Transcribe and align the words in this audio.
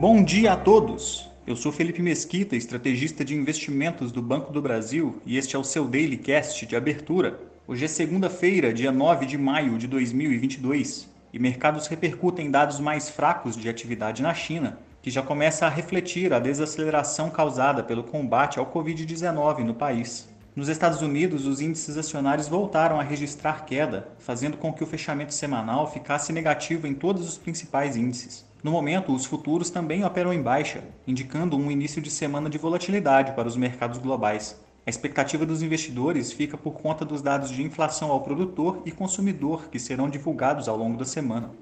Bom 0.00 0.22
dia 0.22 0.52
a 0.52 0.56
todos! 0.56 1.28
Eu 1.44 1.56
sou 1.56 1.72
Felipe 1.72 2.00
Mesquita, 2.00 2.54
estrategista 2.54 3.24
de 3.24 3.34
investimentos 3.34 4.12
do 4.12 4.22
Banco 4.22 4.52
do 4.52 4.62
Brasil, 4.62 5.20
e 5.26 5.36
este 5.36 5.56
é 5.56 5.58
o 5.58 5.64
seu 5.64 5.88
Daily 5.88 6.16
Cast 6.16 6.64
de 6.64 6.76
abertura. 6.76 7.40
Hoje 7.66 7.84
é 7.84 7.88
segunda-feira, 7.88 8.72
dia 8.72 8.92
9 8.92 9.26
de 9.26 9.36
maio 9.36 9.76
de 9.76 9.88
2022, 9.88 11.08
e 11.32 11.38
mercados 11.40 11.88
repercutem 11.88 12.48
dados 12.48 12.78
mais 12.78 13.10
fracos 13.10 13.56
de 13.56 13.68
atividade 13.68 14.22
na 14.22 14.32
China, 14.32 14.78
que 15.02 15.10
já 15.10 15.20
começa 15.20 15.66
a 15.66 15.68
refletir 15.68 16.32
a 16.32 16.38
desaceleração 16.38 17.28
causada 17.28 17.82
pelo 17.82 18.04
combate 18.04 18.60
ao 18.60 18.72
Covid-19 18.72 19.64
no 19.64 19.74
país. 19.74 20.28
Nos 20.54 20.68
Estados 20.68 21.02
Unidos, 21.02 21.44
os 21.44 21.60
índices 21.60 21.96
acionários 21.96 22.46
voltaram 22.46 23.00
a 23.00 23.02
registrar 23.02 23.64
queda, 23.64 24.06
fazendo 24.20 24.58
com 24.58 24.72
que 24.72 24.84
o 24.84 24.86
fechamento 24.86 25.34
semanal 25.34 25.90
ficasse 25.90 26.32
negativo 26.32 26.86
em 26.86 26.94
todos 26.94 27.28
os 27.28 27.36
principais 27.36 27.96
índices. 27.96 28.47
No 28.62 28.72
momento, 28.72 29.12
os 29.14 29.24
futuros 29.24 29.70
também 29.70 30.04
operam 30.04 30.32
em 30.32 30.42
baixa, 30.42 30.82
indicando 31.06 31.56
um 31.56 31.70
início 31.70 32.02
de 32.02 32.10
semana 32.10 32.50
de 32.50 32.58
volatilidade 32.58 33.32
para 33.32 33.46
os 33.46 33.56
mercados 33.56 33.98
globais. 33.98 34.60
A 34.84 34.90
expectativa 34.90 35.46
dos 35.46 35.62
investidores 35.62 36.32
fica 36.32 36.56
por 36.56 36.72
conta 36.72 37.04
dos 37.04 37.22
dados 37.22 37.50
de 37.50 37.62
inflação 37.62 38.10
ao 38.10 38.22
produtor 38.22 38.82
e 38.84 38.90
consumidor 38.90 39.68
que 39.70 39.78
serão 39.78 40.08
divulgados 40.08 40.66
ao 40.66 40.76
longo 40.76 40.96
da 40.96 41.04
semana. 41.04 41.52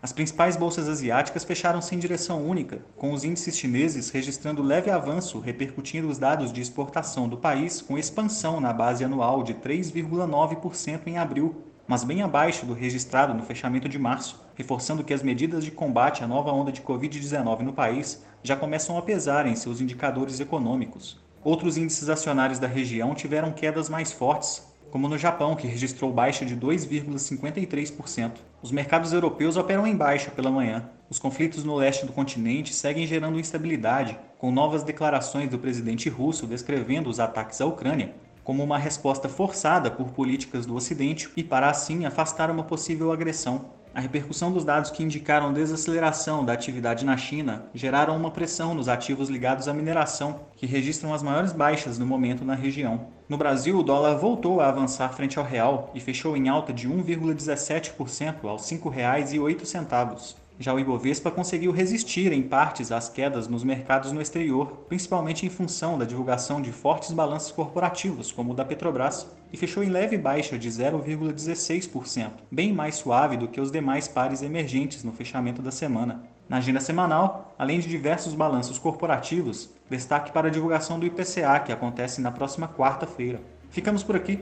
As 0.00 0.12
principais 0.12 0.54
bolsas 0.54 0.86
asiáticas 0.86 1.44
fecharam 1.44 1.80
sem 1.80 1.98
direção 1.98 2.46
única, 2.46 2.84
com 2.94 3.12
os 3.12 3.24
índices 3.24 3.56
chineses 3.56 4.10
registrando 4.10 4.62
leve 4.62 4.90
avanço, 4.90 5.40
repercutindo 5.40 6.08
os 6.08 6.18
dados 6.18 6.52
de 6.52 6.60
exportação 6.60 7.26
do 7.26 7.38
país 7.38 7.80
com 7.80 7.98
expansão 7.98 8.60
na 8.60 8.70
base 8.70 9.02
anual 9.02 9.42
de 9.42 9.54
3,9% 9.54 11.06
em 11.06 11.16
abril, 11.16 11.64
mas 11.86 12.02
bem 12.02 12.22
abaixo 12.22 12.64
do 12.64 12.72
registrado 12.72 13.34
no 13.34 13.42
fechamento 13.42 13.88
de 13.88 13.98
março, 13.98 14.42
reforçando 14.54 15.04
que 15.04 15.12
as 15.12 15.22
medidas 15.22 15.64
de 15.64 15.70
combate 15.70 16.24
à 16.24 16.26
nova 16.26 16.50
onda 16.50 16.72
de 16.72 16.80
Covid-19 16.80 17.60
no 17.60 17.72
país 17.72 18.24
já 18.42 18.56
começam 18.56 18.96
a 18.96 19.02
pesar 19.02 19.46
em 19.46 19.54
seus 19.54 19.80
indicadores 19.80 20.40
econômicos. 20.40 21.18
Outros 21.42 21.76
índices 21.76 22.08
acionários 22.08 22.58
da 22.58 22.66
região 22.66 23.14
tiveram 23.14 23.52
quedas 23.52 23.88
mais 23.88 24.10
fortes, 24.12 24.66
como 24.90 25.08
no 25.08 25.18
Japão, 25.18 25.56
que 25.56 25.66
registrou 25.66 26.12
baixa 26.12 26.46
de 26.46 26.56
2,53%. 26.56 28.32
Os 28.62 28.70
mercados 28.70 29.12
europeus 29.12 29.56
operam 29.56 29.86
em 29.86 29.96
baixa 29.96 30.30
pela 30.30 30.50
manhã. 30.50 30.88
Os 31.10 31.18
conflitos 31.18 31.64
no 31.64 31.74
leste 31.74 32.06
do 32.06 32.12
continente 32.12 32.72
seguem 32.72 33.06
gerando 33.06 33.38
instabilidade, 33.38 34.16
com 34.38 34.50
novas 34.50 34.82
declarações 34.82 35.50
do 35.50 35.58
presidente 35.58 36.08
russo 36.08 36.46
descrevendo 36.46 37.10
os 37.10 37.20
ataques 37.20 37.60
à 37.60 37.66
Ucrânia 37.66 38.14
como 38.44 38.62
uma 38.62 38.78
resposta 38.78 39.28
forçada 39.28 39.90
por 39.90 40.10
políticas 40.10 40.66
do 40.66 40.76
Ocidente 40.76 41.30
e 41.36 41.42
para 41.42 41.70
assim 41.70 42.04
afastar 42.04 42.50
uma 42.50 42.62
possível 42.62 43.10
agressão. 43.10 43.72
A 43.94 44.00
repercussão 44.00 44.52
dos 44.52 44.64
dados 44.64 44.90
que 44.90 45.04
indicaram 45.04 45.52
desaceleração 45.52 46.44
da 46.44 46.52
atividade 46.52 47.04
na 47.04 47.16
China 47.16 47.66
geraram 47.72 48.16
uma 48.16 48.30
pressão 48.30 48.74
nos 48.74 48.88
ativos 48.88 49.30
ligados 49.30 49.68
à 49.68 49.72
mineração, 49.72 50.40
que 50.56 50.66
registram 50.66 51.14
as 51.14 51.22
maiores 51.22 51.52
baixas 51.52 51.96
no 51.96 52.04
momento 52.04 52.44
na 52.44 52.56
região. 52.56 53.06
No 53.28 53.38
Brasil, 53.38 53.78
o 53.78 53.84
dólar 53.84 54.16
voltou 54.16 54.60
a 54.60 54.68
avançar 54.68 55.14
frente 55.14 55.38
ao 55.38 55.44
real 55.44 55.92
e 55.94 56.00
fechou 56.00 56.36
em 56.36 56.48
alta 56.48 56.72
de 56.72 56.88
1,17% 56.88 58.44
aos 58.44 58.68
R$ 58.68 58.78
5,08. 58.78 60.43
Já 60.58 60.72
o 60.72 60.78
Ibovespa 60.78 61.32
conseguiu 61.32 61.72
resistir 61.72 62.32
em 62.32 62.42
partes 62.42 62.92
às 62.92 63.08
quedas 63.08 63.48
nos 63.48 63.64
mercados 63.64 64.12
no 64.12 64.22
exterior, 64.22 64.84
principalmente 64.88 65.44
em 65.44 65.50
função 65.50 65.98
da 65.98 66.04
divulgação 66.04 66.62
de 66.62 66.70
fortes 66.70 67.10
balanços 67.10 67.50
corporativos, 67.50 68.30
como 68.30 68.52
o 68.52 68.54
da 68.54 68.64
Petrobras, 68.64 69.26
e 69.52 69.56
fechou 69.56 69.82
em 69.82 69.88
leve 69.88 70.16
baixa 70.16 70.56
de 70.56 70.68
0,16%, 70.68 72.30
bem 72.52 72.72
mais 72.72 72.94
suave 72.94 73.36
do 73.36 73.48
que 73.48 73.60
os 73.60 73.72
demais 73.72 74.06
pares 74.06 74.42
emergentes 74.42 75.02
no 75.02 75.12
fechamento 75.12 75.60
da 75.60 75.72
semana. 75.72 76.22
Na 76.48 76.58
agenda 76.58 76.80
semanal, 76.80 77.52
além 77.58 77.80
de 77.80 77.88
diversos 77.88 78.34
balanços 78.34 78.78
corporativos, 78.78 79.70
destaque 79.90 80.30
para 80.30 80.46
a 80.46 80.50
divulgação 80.50 81.00
do 81.00 81.06
IPCA, 81.06 81.58
que 81.64 81.72
acontece 81.72 82.20
na 82.20 82.30
próxima 82.30 82.68
quarta-feira. 82.68 83.40
Ficamos 83.70 84.04
por 84.04 84.14
aqui. 84.14 84.38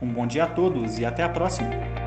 Um 0.00 0.08
bom 0.08 0.26
dia 0.26 0.44
a 0.44 0.48
todos 0.48 0.98
e 0.98 1.04
até 1.04 1.22
a 1.22 1.28
próxima! 1.28 2.01